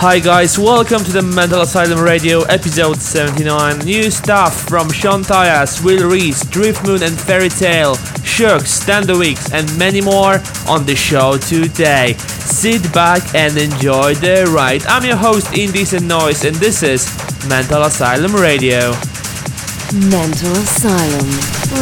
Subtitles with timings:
[0.00, 3.80] Hi guys, welcome to the Mental Asylum Radio episode 79.
[3.80, 9.52] New stuff from Sean Tyas, Will Reese, Driftmoon and Fairy Tale, Shook, Stand the Weeks
[9.52, 12.14] and many more on the show today.
[12.16, 14.86] Sit back and enjoy the ride.
[14.86, 17.10] I'm your host Indecent Noise and this is
[17.48, 18.92] Mental Asylum Radio.
[19.92, 21.26] Mental Asylum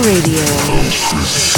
[0.06, 1.55] Radio.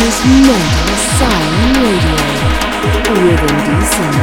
[0.00, 2.18] Is Mental Asylum Radio.
[3.20, 4.14] Rhythm decent.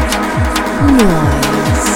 [0.98, 1.94] Noise.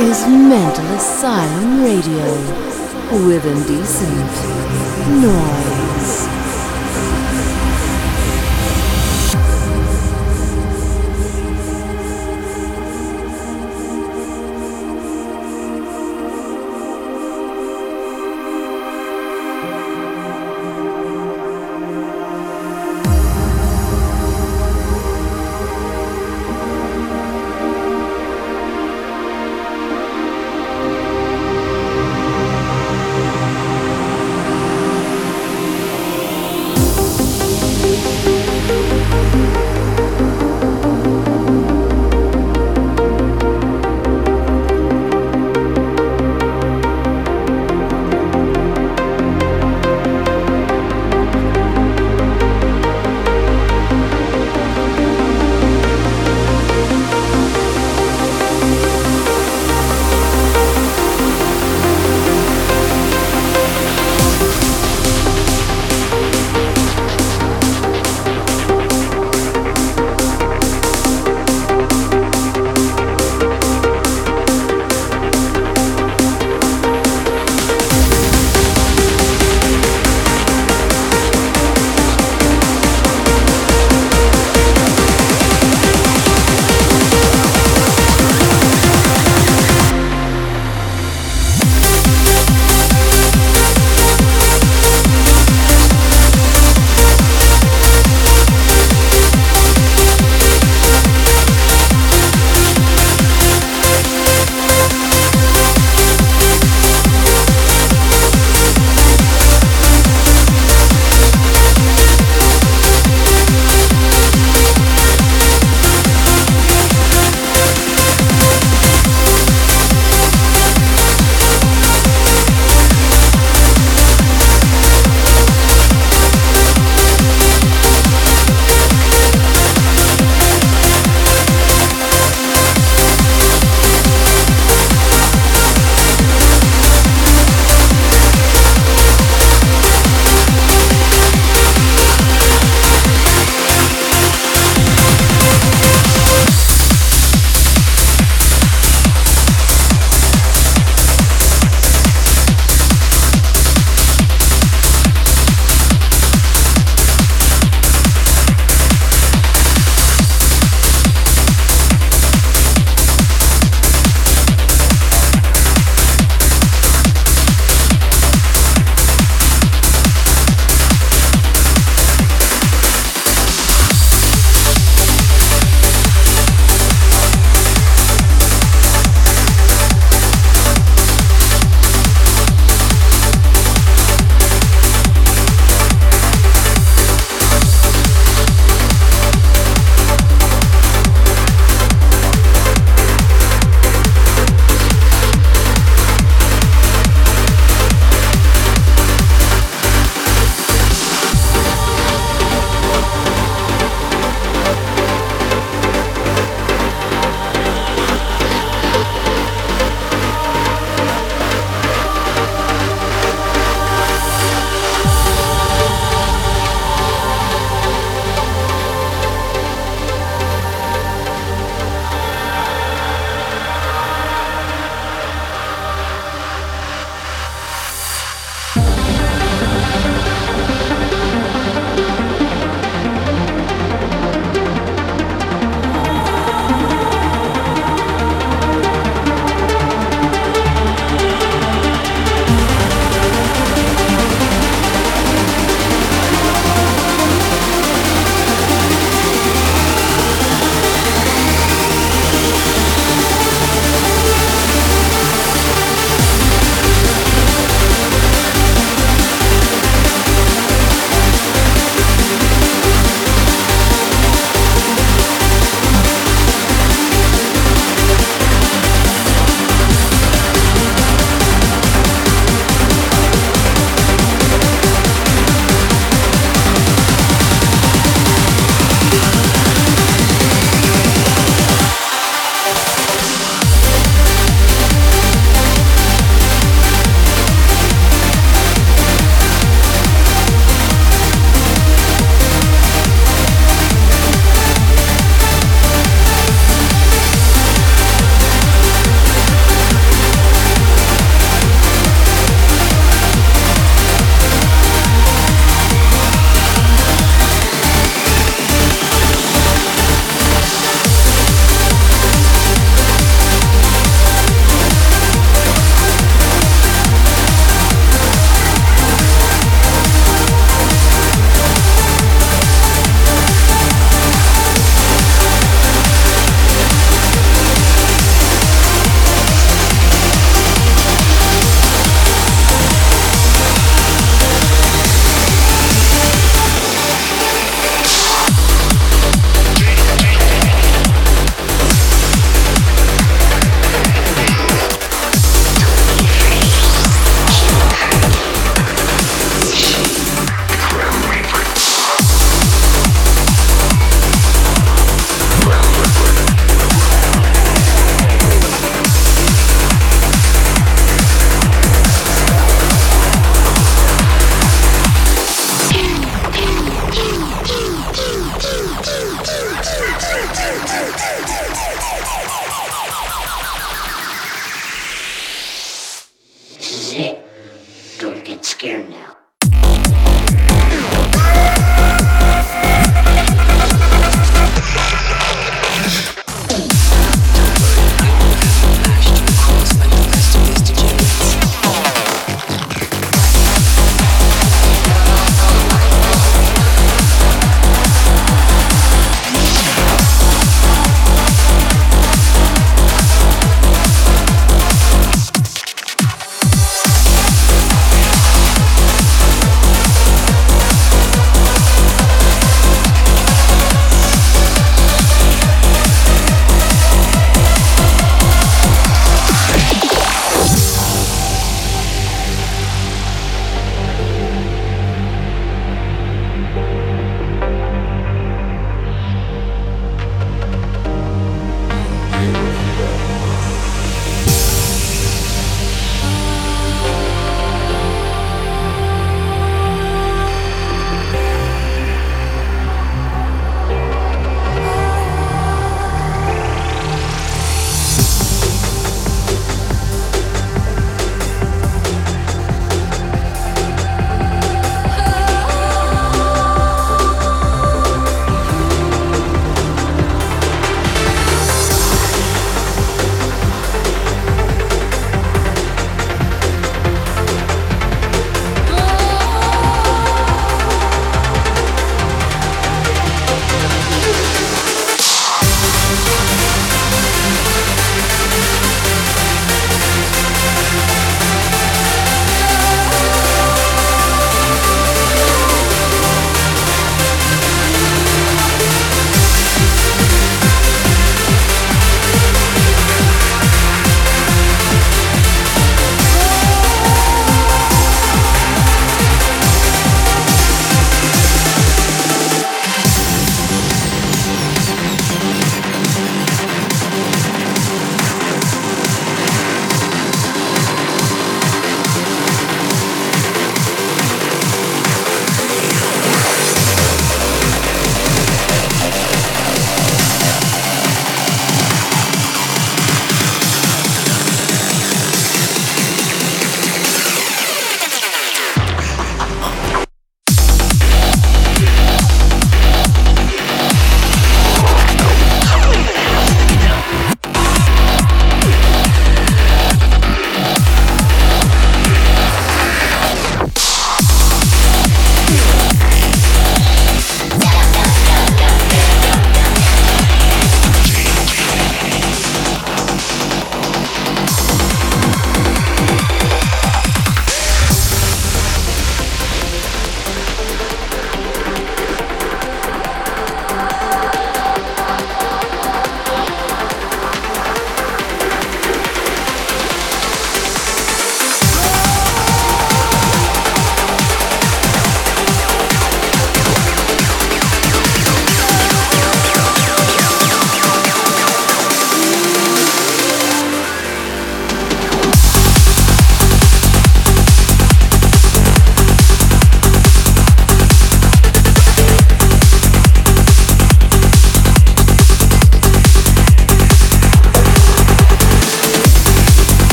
[0.00, 2.24] Is Mental Asylum Radio
[3.26, 4.30] with indecent
[5.20, 5.89] noise.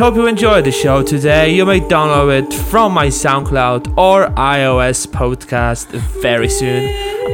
[0.00, 1.52] Hope you enjoyed the show today.
[1.52, 5.88] You may download it from my SoundCloud or iOS podcast
[6.22, 6.88] very soon.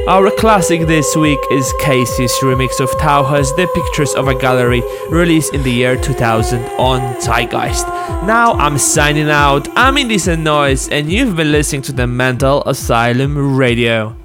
[0.09, 5.53] Our classic this week is Casey's remix of Taucher's The Pictures of a Gallery, released
[5.53, 7.87] in the year 2000 on Zeitgeist.
[8.27, 9.69] Now I'm signing out.
[9.77, 14.16] I'm Indecent Noise, and you've been listening to the Mental Asylum Radio.